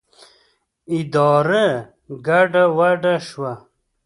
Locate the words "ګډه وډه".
2.27-3.15